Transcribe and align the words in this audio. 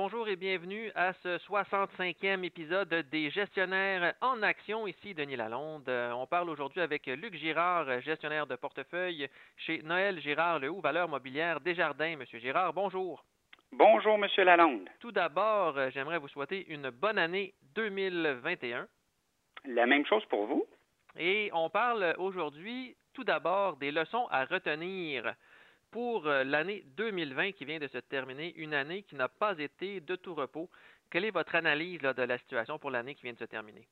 Bonjour 0.00 0.28
et 0.28 0.36
bienvenue 0.36 0.92
à 0.94 1.12
ce 1.24 1.38
65e 1.38 2.44
épisode 2.44 3.04
des 3.10 3.30
gestionnaires 3.30 4.14
en 4.20 4.44
action. 4.44 4.86
Ici 4.86 5.12
Denis 5.12 5.34
Lalonde. 5.34 5.90
On 6.14 6.24
parle 6.24 6.50
aujourd'hui 6.50 6.80
avec 6.80 7.06
Luc 7.06 7.34
Girard, 7.34 8.00
gestionnaire 8.02 8.46
de 8.46 8.54
portefeuille 8.54 9.26
chez 9.56 9.82
Noël 9.82 10.20
Girard 10.20 10.60
Le 10.60 10.70
Haut 10.70 10.80
Valeur 10.80 11.08
Mobilière 11.08 11.58
Desjardins. 11.58 12.14
Monsieur 12.16 12.38
Girard, 12.38 12.72
bonjour. 12.72 13.24
Bonjour, 13.72 14.16
Monsieur 14.18 14.44
Lalonde. 14.44 14.88
Tout 15.00 15.10
d'abord, 15.10 15.74
j'aimerais 15.90 16.18
vous 16.18 16.28
souhaiter 16.28 16.64
une 16.68 16.90
bonne 16.90 17.18
année 17.18 17.54
2021. 17.74 18.86
La 19.64 19.86
même 19.86 20.06
chose 20.06 20.24
pour 20.26 20.46
vous. 20.46 20.64
Et 21.18 21.50
on 21.52 21.70
parle 21.70 22.14
aujourd'hui 22.18 22.96
tout 23.14 23.24
d'abord 23.24 23.76
des 23.78 23.90
leçons 23.90 24.28
à 24.30 24.44
retenir 24.44 25.34
pour 25.90 26.26
euh, 26.26 26.44
l'année 26.44 26.82
2020 26.96 27.52
qui 27.52 27.64
vient 27.64 27.78
de 27.78 27.86
se 27.86 27.98
terminer, 27.98 28.54
une 28.56 28.74
année 28.74 29.02
qui 29.02 29.14
n'a 29.14 29.28
pas 29.28 29.58
été 29.58 30.00
de 30.00 30.16
tout 30.16 30.34
repos. 30.34 30.68
Quelle 31.10 31.24
est 31.24 31.30
votre 31.30 31.54
analyse 31.54 32.00
de 32.00 32.22
la 32.22 32.38
situation 32.38 32.78
pour 32.78 32.90
l'année 32.90 33.14
qui 33.14 33.22
vient 33.22 33.32
de 33.32 33.38
se 33.38 33.44
terminer? 33.44 33.86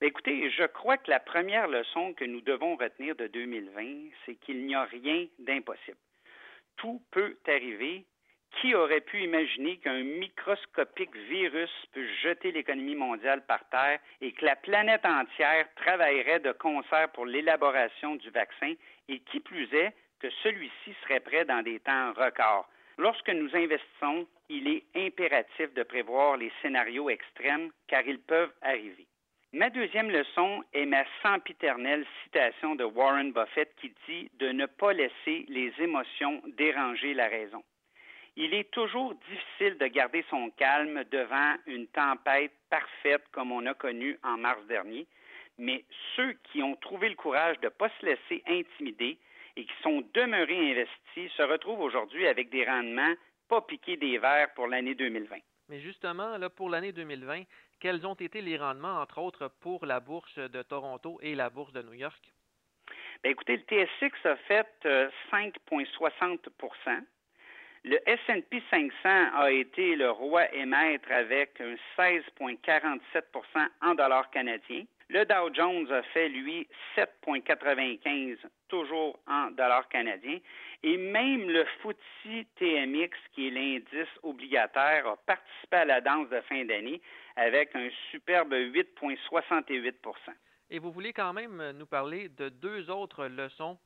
Ben, 0.00 0.08
écoutez, 0.08 0.50
je 0.50 0.64
crois 0.64 0.98
que 0.98 1.10
la 1.10 1.20
première 1.20 1.68
leçon 1.68 2.12
que 2.14 2.24
nous 2.24 2.42
devons 2.42 2.76
retenir 2.76 3.16
de 3.16 3.28
2020, 3.28 4.10
c'est 4.24 4.34
qu'il 4.34 4.66
n'y 4.66 4.74
a 4.74 4.84
rien 4.84 5.26
d'impossible. 5.38 5.96
Tout 6.76 7.02
peut 7.10 7.36
arriver. 7.46 8.04
Qui 8.60 8.74
aurait 8.74 9.02
pu 9.02 9.22
imaginer 9.22 9.76
qu'un 9.78 10.02
microscopique 10.02 11.14
virus 11.28 11.70
peut 11.92 12.06
jeter 12.22 12.52
l'économie 12.52 12.94
mondiale 12.94 13.44
par 13.44 13.68
terre 13.68 13.98
et 14.22 14.32
que 14.32 14.46
la 14.46 14.56
planète 14.56 15.04
entière 15.04 15.66
travaillerait 15.74 16.40
de 16.40 16.52
concert 16.52 17.10
pour 17.12 17.26
l'élaboration 17.26 18.14
du 18.16 18.30
vaccin? 18.30 18.72
Et 19.08 19.18
qui 19.20 19.40
plus 19.40 19.68
est, 19.74 19.92
que 20.20 20.30
celui-ci 20.42 20.94
serait 21.02 21.20
prêt 21.20 21.44
dans 21.44 21.62
des 21.62 21.80
temps 21.80 22.12
records. 22.12 22.68
Lorsque 22.98 23.28
nous 23.28 23.54
investissons, 23.54 24.26
il 24.48 24.68
est 24.68 24.84
impératif 24.94 25.72
de 25.74 25.82
prévoir 25.82 26.36
les 26.36 26.52
scénarios 26.62 27.10
extrêmes 27.10 27.70
car 27.88 28.02
ils 28.06 28.20
peuvent 28.20 28.52
arriver. 28.62 29.06
Ma 29.52 29.70
deuxième 29.70 30.10
leçon 30.10 30.62
est 30.72 30.86
ma 30.86 31.04
sempiternelle 31.22 32.04
citation 32.24 32.74
de 32.74 32.84
Warren 32.84 33.32
Buffett 33.32 33.74
qui 33.80 33.92
dit 34.08 34.30
de 34.38 34.48
ne 34.48 34.66
pas 34.66 34.92
laisser 34.92 35.46
les 35.48 35.72
émotions 35.78 36.42
déranger 36.58 37.14
la 37.14 37.28
raison. 37.28 37.62
Il 38.36 38.52
est 38.52 38.70
toujours 38.70 39.14
difficile 39.14 39.78
de 39.78 39.86
garder 39.86 40.24
son 40.28 40.50
calme 40.50 41.04
devant 41.10 41.54
une 41.66 41.86
tempête 41.86 42.52
parfaite 42.68 43.24
comme 43.32 43.50
on 43.50 43.64
a 43.64 43.72
connu 43.72 44.18
en 44.22 44.36
mars 44.36 44.62
dernier, 44.66 45.06
mais 45.58 45.84
ceux 46.16 46.34
qui 46.44 46.62
ont 46.62 46.76
trouvé 46.76 47.08
le 47.08 47.14
courage 47.14 47.58
de 47.60 47.66
ne 47.66 47.70
pas 47.70 47.88
se 48.00 48.04
laisser 48.04 48.42
intimider 48.46 49.18
et 49.56 49.64
qui 49.64 49.82
sont 49.82 50.02
demeurés 50.14 50.72
investis 50.72 51.32
se 51.32 51.42
retrouvent 51.42 51.80
aujourd'hui 51.80 52.26
avec 52.26 52.50
des 52.50 52.64
rendements 52.64 53.14
pas 53.48 53.62
piqués 53.62 53.96
des 53.96 54.18
verres 54.18 54.52
pour 54.54 54.66
l'année 54.66 54.94
2020. 54.94 55.36
Mais 55.68 55.80
justement, 55.80 56.36
là, 56.38 56.48
pour 56.48 56.68
l'année 56.68 56.92
2020, 56.92 57.42
quels 57.80 58.06
ont 58.06 58.14
été 58.14 58.40
les 58.40 58.56
rendements, 58.56 59.00
entre 59.00 59.18
autres, 59.18 59.50
pour 59.60 59.84
la 59.86 60.00
bourse 60.00 60.38
de 60.38 60.62
Toronto 60.62 61.18
et 61.22 61.34
la 61.34 61.50
bourse 61.50 61.72
de 61.72 61.82
New 61.82 61.94
York? 61.94 62.32
Bien, 63.22 63.32
écoutez, 63.32 63.56
le 63.56 63.62
TSX 63.86 64.26
a 64.26 64.36
fait 64.36 64.68
5,60% 65.32 66.70
euh, 66.86 67.00
Le 67.84 68.08
S&P 68.08 68.62
500 68.70 68.92
a 69.04 69.50
été 69.50 69.96
le 69.96 70.10
roi 70.10 70.52
émettre 70.54 71.10
avec 71.10 71.60
un 71.60 71.74
16,47% 71.98 73.68
en 73.82 73.94
dollars 73.94 74.30
canadiens. 74.30 74.84
Le 75.08 75.24
Dow 75.24 75.54
Jones 75.54 75.90
a 75.92 76.02
fait, 76.02 76.28
lui, 76.28 76.68
7,95, 76.96 78.38
toujours 78.68 79.18
en 79.26 79.50
dollars 79.50 79.88
canadiens. 79.88 80.38
Et 80.82 80.96
même 80.96 81.48
le 81.48 81.64
FTSE 81.64 82.46
TMX, 82.56 83.16
qui 83.32 83.48
est 83.48 83.50
l'indice 83.50 84.08
obligataire, 84.22 85.06
a 85.06 85.16
participé 85.16 85.76
à 85.76 85.84
la 85.84 86.00
danse 86.00 86.28
de 86.28 86.40
fin 86.42 86.64
d'année 86.64 87.00
avec 87.36 87.74
un 87.74 87.88
superbe 88.10 88.52
8,68% 88.52 89.92
Et 90.70 90.78
vous 90.78 90.92
voulez 90.92 91.12
quand 91.12 91.32
même 91.32 91.72
nous 91.72 91.86
parler 91.86 92.28
de 92.30 92.48
deux 92.48 92.90
autres 92.90 93.26
leçons 93.26 93.78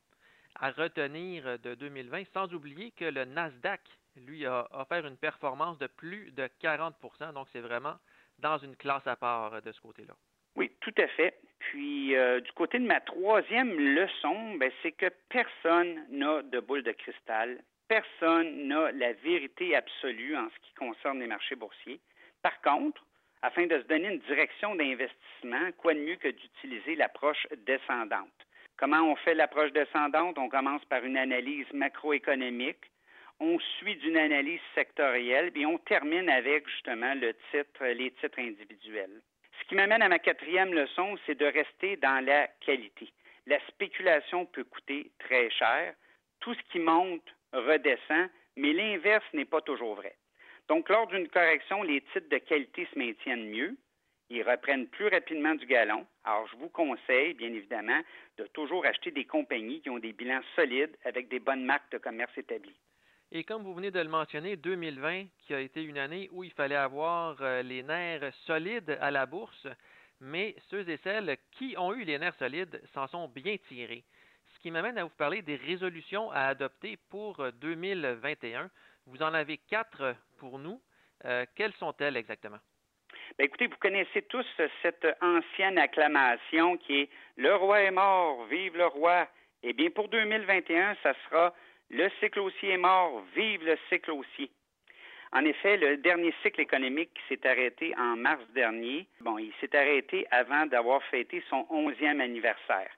à 0.59 0.71
retenir 0.71 1.59
de 1.59 1.75
2020, 1.75 2.23
sans 2.33 2.53
oublier 2.53 2.91
que 2.91 3.05
le 3.05 3.25
Nasdaq, 3.25 3.81
lui, 4.17 4.45
a 4.45 4.67
offert 4.71 5.05
une 5.05 5.17
performance 5.17 5.77
de 5.77 5.87
plus 5.87 6.31
de 6.31 6.49
40% 6.61 7.33
donc 7.33 7.47
c'est 7.53 7.61
vraiment 7.61 7.95
dans 8.39 8.57
une 8.57 8.75
classe 8.75 9.05
à 9.07 9.15
part 9.15 9.61
de 9.61 9.71
ce 9.71 9.79
côté-là. 9.79 10.13
Oui, 10.55 10.71
tout 10.81 10.93
à 10.97 11.07
fait. 11.07 11.39
Puis, 11.71 12.17
euh, 12.17 12.41
du 12.41 12.51
côté 12.51 12.79
de 12.79 12.85
ma 12.85 12.99
troisième 12.99 13.79
leçon, 13.79 14.55
ben, 14.55 14.69
c'est 14.83 14.91
que 14.91 15.05
personne 15.29 16.05
n'a 16.09 16.41
de 16.41 16.59
boule 16.59 16.83
de 16.83 16.91
cristal. 16.91 17.59
Personne 17.87 18.67
n'a 18.67 18.91
la 18.91 19.13
vérité 19.13 19.73
absolue 19.73 20.35
en 20.35 20.49
ce 20.49 20.67
qui 20.67 20.73
concerne 20.73 21.21
les 21.21 21.27
marchés 21.27 21.55
boursiers. 21.55 22.01
Par 22.41 22.59
contre, 22.59 23.01
afin 23.41 23.67
de 23.67 23.79
se 23.79 23.87
donner 23.87 24.09
une 24.09 24.19
direction 24.19 24.75
d'investissement, 24.75 25.71
quoi 25.77 25.93
de 25.93 25.99
mieux 25.99 26.17
que 26.17 26.27
d'utiliser 26.27 26.95
l'approche 26.95 27.47
descendante? 27.65 28.27
Comment 28.75 29.09
on 29.09 29.15
fait 29.15 29.33
l'approche 29.33 29.71
descendante? 29.71 30.37
On 30.37 30.49
commence 30.49 30.83
par 30.85 31.05
une 31.05 31.15
analyse 31.15 31.71
macroéconomique, 31.71 32.91
on 33.39 33.57
suit 33.77 33.95
d'une 33.95 34.17
analyse 34.17 34.59
sectorielle, 34.75 35.53
et 35.55 35.65
on 35.65 35.77
termine 35.77 36.29
avec 36.29 36.67
justement 36.67 37.13
le 37.13 37.33
titre, 37.49 37.85
les 37.85 38.11
titres 38.11 38.39
individuels. 38.39 39.21
Qui 39.71 39.77
m'amène 39.77 40.01
à 40.01 40.09
ma 40.09 40.19
quatrième 40.19 40.73
leçon, 40.73 41.17
c'est 41.25 41.39
de 41.39 41.45
rester 41.45 41.95
dans 41.95 42.21
la 42.25 42.49
qualité. 42.59 43.07
La 43.47 43.57
spéculation 43.67 44.45
peut 44.45 44.65
coûter 44.65 45.09
très 45.17 45.49
cher. 45.49 45.93
Tout 46.41 46.53
ce 46.53 46.59
qui 46.73 46.79
monte 46.79 47.23
redescend, 47.53 48.29
mais 48.57 48.73
l'inverse 48.73 49.23
n'est 49.31 49.45
pas 49.45 49.61
toujours 49.61 49.95
vrai. 49.95 50.13
Donc, 50.67 50.89
lors 50.89 51.07
d'une 51.07 51.29
correction, 51.29 51.83
les 51.83 52.01
titres 52.01 52.27
de 52.27 52.37
qualité 52.39 52.85
se 52.93 52.99
maintiennent 52.99 53.49
mieux. 53.49 53.77
Ils 54.29 54.43
reprennent 54.43 54.87
plus 54.87 55.07
rapidement 55.07 55.55
du 55.55 55.65
galon. 55.65 56.05
Alors, 56.25 56.49
je 56.49 56.57
vous 56.57 56.67
conseille, 56.67 57.33
bien 57.35 57.53
évidemment, 57.53 58.01
de 58.39 58.47
toujours 58.47 58.85
acheter 58.85 59.11
des 59.11 59.23
compagnies 59.23 59.79
qui 59.79 59.89
ont 59.89 59.99
des 59.99 60.11
bilans 60.11 60.43
solides 60.53 60.97
avec 61.05 61.29
des 61.29 61.39
bonnes 61.39 61.63
marques 61.63 61.93
de 61.93 61.97
commerce 61.97 62.37
établies. 62.37 62.75
Et 63.33 63.45
comme 63.45 63.63
vous 63.63 63.73
venez 63.73 63.91
de 63.91 63.99
le 63.99 64.09
mentionner, 64.09 64.57
2020, 64.57 65.27
qui 65.39 65.53
a 65.53 65.61
été 65.61 65.81
une 65.81 65.97
année 65.97 66.27
où 66.33 66.43
il 66.43 66.51
fallait 66.51 66.75
avoir 66.75 67.37
euh, 67.41 67.61
les 67.61 67.81
nerfs 67.81 68.33
solides 68.45 68.97
à 68.99 69.09
la 69.09 69.25
bourse, 69.25 69.67
mais 70.19 70.53
ceux 70.69 70.87
et 70.89 70.97
celles 70.97 71.37
qui 71.51 71.75
ont 71.77 71.93
eu 71.93 72.03
les 72.03 72.19
nerfs 72.19 72.35
solides 72.35 72.81
s'en 72.93 73.07
sont 73.07 73.29
bien 73.29 73.55
tirés. 73.69 74.03
Ce 74.53 74.59
qui 74.59 74.69
m'amène 74.69 74.97
à 74.97 75.05
vous 75.05 75.09
parler 75.11 75.41
des 75.41 75.55
résolutions 75.55 76.29
à 76.31 76.41
adopter 76.41 76.97
pour 77.09 77.41
2021. 77.61 78.69
Vous 79.05 79.23
en 79.23 79.33
avez 79.33 79.57
quatre 79.57 80.13
pour 80.37 80.59
nous. 80.59 80.81
Euh, 81.23 81.45
quelles 81.55 81.73
sont-elles 81.73 82.17
exactement? 82.17 82.59
Bien, 83.37 83.45
écoutez, 83.45 83.67
vous 83.67 83.77
connaissez 83.79 84.23
tous 84.23 84.45
cette 84.81 85.07
ancienne 85.21 85.77
acclamation 85.77 86.75
qui 86.75 86.99
est 86.99 87.09
Le 87.37 87.55
roi 87.55 87.79
est 87.79 87.91
mort, 87.91 88.45
vive 88.47 88.75
le 88.75 88.87
roi. 88.87 89.25
Eh 89.63 89.71
bien, 89.71 89.89
pour 89.89 90.09
2021, 90.09 90.97
ça 91.01 91.13
sera 91.29 91.53
le 91.91 92.09
cycle 92.19 92.39
haussier 92.39 92.71
est 92.71 92.77
mort, 92.77 93.21
vive 93.35 93.65
le 93.65 93.77
cycle 93.89 94.11
haussier. 94.11 94.49
En 95.33 95.45
effet, 95.45 95.77
le 95.77 95.97
dernier 95.97 96.33
cycle 96.41 96.61
économique 96.61 97.13
qui 97.13 97.21
s'est 97.29 97.47
arrêté 97.47 97.93
en 97.97 98.15
mars 98.15 98.43
dernier, 98.53 99.07
bon, 99.21 99.37
il 99.37 99.51
s'est 99.59 99.75
arrêté 99.75 100.25
avant 100.31 100.65
d'avoir 100.65 101.03
fêté 101.03 101.43
son 101.49 101.65
onzième 101.69 102.19
anniversaire. 102.21 102.89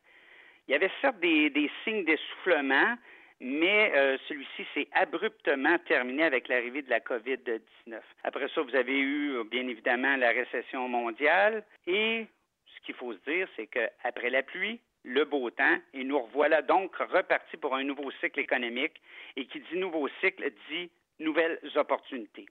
Il 0.68 0.72
y 0.72 0.76
avait 0.76 0.92
certes 1.02 1.20
des, 1.20 1.72
signes 1.84 2.06
d'essoufflement, 2.06 2.96
mais 3.40 3.92
euh, 3.96 4.18
celui-ci 4.28 4.66
s'est 4.74 4.88
abruptement 4.94 5.78
terminé 5.80 6.24
avec 6.24 6.48
l'arrivée 6.48 6.82
de 6.82 6.90
la 6.90 7.00
COVID-19. 7.00 8.00
Après 8.24 8.48
ça, 8.54 8.62
vous 8.62 8.76
avez 8.76 9.00
eu 9.00 9.44
bien 9.50 9.68
évidemment 9.68 10.16
la 10.16 10.30
récession 10.30 10.88
mondiale 10.88 11.64
et 11.86 12.26
ce 12.68 12.86
qu'il 12.86 12.96
faut 12.96 13.14
se 13.14 13.30
dire, 13.30 13.48
c'est 13.56 13.68
qu'après 13.68 14.30
la 14.30 14.44
pluie, 14.44 14.80
le 15.04 15.26
beau 15.26 15.50
temps 15.50 15.78
et 15.94 16.04
nous 16.04 16.20
revoilà 16.20 16.62
donc 16.62 16.96
repartis 16.96 17.58
pour 17.58 17.76
un 17.76 17.84
nouveau 17.84 18.10
cycle 18.22 18.40
économique 18.40 19.02
et 19.36 19.46
qui 19.46 19.60
dit 19.60 19.78
nouveau 19.78 20.08
cycle 20.22 20.50
dit 20.70 20.90
nouvelles 21.20 21.60
opportunités. 21.76 22.48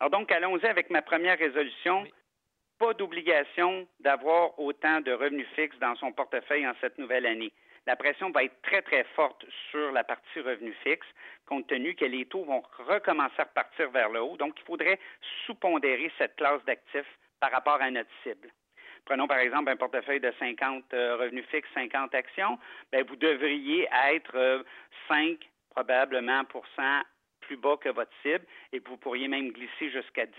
Alors 0.00 0.10
donc, 0.10 0.30
allons-y 0.30 0.66
avec 0.66 0.90
ma 0.90 1.02
première 1.02 1.38
résolution. 1.38 2.06
Pas 2.78 2.92
d'obligation 2.92 3.88
d'avoir 4.00 4.58
autant 4.58 5.00
de 5.00 5.12
revenus 5.12 5.48
fixes 5.54 5.78
dans 5.78 5.94
son 5.96 6.12
portefeuille 6.12 6.66
en 6.66 6.74
cette 6.80 6.98
nouvelle 6.98 7.24
année. 7.24 7.52
La 7.86 7.96
pression 7.96 8.30
va 8.30 8.44
être 8.44 8.60
très, 8.62 8.82
très 8.82 9.04
forte 9.14 9.46
sur 9.70 9.92
la 9.92 10.04
partie 10.04 10.40
revenus 10.40 10.76
fixes, 10.82 11.06
compte 11.46 11.68
tenu 11.68 11.94
que 11.94 12.04
les 12.04 12.26
taux 12.26 12.44
vont 12.44 12.62
recommencer 12.86 13.38
à 13.38 13.44
repartir 13.44 13.90
vers 13.90 14.10
le 14.10 14.20
haut. 14.20 14.36
Donc, 14.36 14.54
il 14.60 14.64
faudrait 14.64 14.98
sous-pondérer 15.46 16.12
cette 16.18 16.36
classe 16.36 16.62
d'actifs 16.64 17.18
par 17.40 17.52
rapport 17.52 17.80
à 17.80 17.90
notre 17.90 18.10
cible. 18.22 18.50
Prenons 19.06 19.28
par 19.28 19.38
exemple 19.38 19.70
un 19.70 19.76
portefeuille 19.76 20.20
de 20.20 20.32
50 20.38 20.92
euh, 20.92 21.16
revenus 21.16 21.46
fixes, 21.46 21.68
50 21.74 22.12
actions, 22.14 22.58
bien, 22.92 23.04
vous 23.04 23.14
devriez 23.14 23.88
être 24.10 24.64
5 25.08 25.16
euh, 25.16 25.38
probablement 25.70 26.42
plus 27.40 27.56
bas 27.56 27.76
que 27.80 27.88
votre 27.88 28.10
cible 28.22 28.44
et 28.72 28.80
vous 28.80 28.96
pourriez 28.96 29.28
même 29.28 29.52
glisser 29.52 29.90
jusqu'à 29.90 30.26
10% 30.26 30.30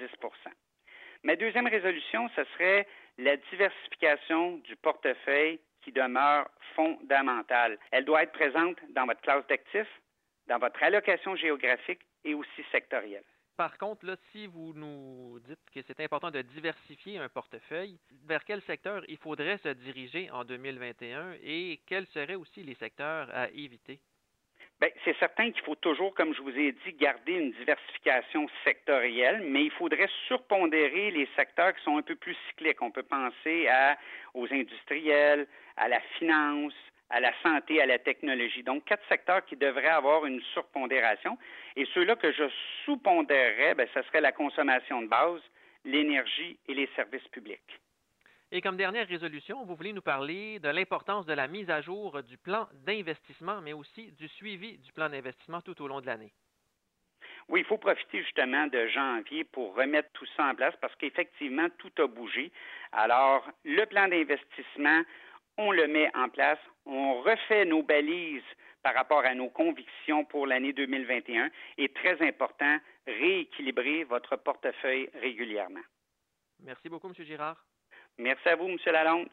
Ma 1.24 1.36
deuxième 1.38 1.68
résolution, 1.68 2.30
ce 2.36 2.44
serait 2.54 2.86
la 3.18 3.38
diversification 3.38 4.58
du 4.58 4.76
portefeuille 4.76 5.60
qui 5.82 5.94
demeure 5.94 6.50
fondamentale. 6.76 7.80
Elle 7.92 8.04
doit 8.04 8.24
être 8.24 8.34
présente 8.34 8.78
dans 8.90 9.06
votre 9.06 9.22
classe 9.22 9.48
d'actifs, 9.48 10.02
dans 10.48 10.60
votre 10.60 10.84
allocation 10.84 11.38
géographique 11.38 12.02
et 12.26 12.34
aussi 12.34 12.66
sectorielle. 12.72 13.24
Par 13.58 13.76
contre, 13.80 14.06
là, 14.06 14.16
si 14.32 14.46
vous 14.46 14.72
nous 14.76 15.40
dites 15.40 15.58
que 15.74 15.82
c'est 15.82 16.00
important 16.00 16.30
de 16.30 16.44
diversifier 16.44 17.18
un 17.18 17.28
portefeuille, 17.28 17.98
vers 18.26 18.46
quel 18.46 18.62
secteur 18.62 19.04
il 19.08 19.18
faudrait 19.18 19.58
se 19.58 19.70
diriger 19.70 20.30
en 20.30 20.46
2021 20.46 21.34
et 21.44 21.80
quels 21.88 22.06
seraient 22.08 22.36
aussi 22.36 22.62
les 22.62 22.76
secteurs 22.76 23.28
à 23.34 23.50
éviter? 23.50 24.00
Bien, 24.80 24.90
c'est 25.04 25.18
certain 25.18 25.50
qu'il 25.50 25.64
faut 25.64 25.74
toujours, 25.74 26.14
comme 26.14 26.36
je 26.36 26.42
vous 26.44 26.56
ai 26.56 26.72
dit, 26.72 26.94
garder 26.94 27.34
une 27.34 27.52
diversification 27.54 28.48
sectorielle, 28.64 29.42
mais 29.42 29.64
il 29.64 29.72
faudrait 29.72 30.10
surpondérer 30.28 31.10
les 31.10 31.28
secteurs 31.36 31.76
qui 31.76 31.84
sont 31.84 31.98
un 31.98 32.04
peu 32.04 32.16
plus 32.16 32.38
cycliques. 32.50 32.84
On 32.84 32.92
peut 32.92 33.02
penser 33.02 33.68
à, 33.70 33.98
aux 34.36 34.46
industriels, 34.54 35.48
à 35.78 35.88
la 35.88 36.00
finance, 36.20 36.76
à 37.10 37.20
la 37.20 37.32
santé, 37.42 37.82
à 37.82 37.86
la 37.86 38.00
technologie. 38.00 38.64
Donc, 38.64 38.86
quatre 38.86 39.08
secteurs 39.08 39.46
qui 39.46 39.56
devraient 39.56 39.88
avoir 39.88 40.26
une 40.26 40.42
surpondération. 40.54 41.38
Et 41.76 41.86
ceux-là 41.94 42.16
que 42.16 42.32
je 42.32 42.44
sous-pondérerais, 42.86 43.76
ce 43.94 44.02
serait 44.04 44.22
la 44.22 44.32
consommation 44.32 45.02
de 45.02 45.08
base, 45.08 45.42
l'énergie 45.86 46.58
et 46.68 46.74
les 46.74 46.90
services 46.96 47.28
publics. 47.30 47.80
Et 48.52 48.62
comme 48.62 48.78
dernière 48.78 49.08
résolution, 49.08 49.66
vous 49.66 49.76
voulez 49.76 49.92
nous 49.92 50.02
parler 50.02 50.60
de 50.60 50.70
l'importance 50.70 51.26
de 51.26 51.34
la 51.34 51.48
mise 51.48 51.70
à 51.70 51.82
jour 51.82 52.24
du 52.24 52.38
plan 52.38 52.68
d'investissement, 52.86 53.60
mais 53.62 53.74
aussi 53.74 54.12
du 54.14 54.28
suivi 54.30 54.78
du 54.78 54.94
plan 54.94 55.10
d'investissement 55.10 55.62
tout 55.62 55.82
au 55.82 55.88
long 55.88 56.00
de 56.00 56.06
l'année. 56.06 56.32
Oui, 57.50 57.62
il 57.62 57.66
faut 57.66 57.78
profiter 57.78 58.22
justement 58.24 58.68
de 58.68 58.88
janvier 58.88 59.44
pour 59.46 59.76
remettre 59.76 60.10
tout 60.14 60.26
ça 60.36 60.46
en 60.46 60.56
place 60.56 60.76
parce 60.82 60.96
qu'effectivement, 60.96 61.68
tout 61.78 61.92
a 62.02 62.08
bougé. 62.08 62.52
Alors, 62.92 63.46
le 63.64 63.86
plan 63.86 64.08
d'investissement, 64.08 65.02
on 65.58 65.72
le 65.72 65.88
met 65.88 66.10
en 66.16 66.30
place, 66.30 66.60
on 66.88 67.22
refait 67.22 67.66
nos 67.66 67.84
balises 67.84 68.42
par 68.82 68.96
rapport 68.96 69.26
à 69.26 69.36
nos 69.36 69.50
convictions 69.50 70.26
pour 70.26 70.48
l'année 70.48 70.74
2021 70.74 71.50
et 71.78 71.90
très 71.90 72.26
important, 72.26 72.78
rééquilibrer 73.06 74.06
votre 74.06 74.38
portefeuille 74.38 75.10
régulièrement. 75.22 75.82
Merci 76.64 76.90
beaucoup, 76.90 77.08
M. 77.08 77.26
Girard. 77.26 77.64
Merci 78.18 78.48
à 78.50 78.56
vous, 78.56 78.68
M. 78.70 78.78
Lalonde. 78.86 79.30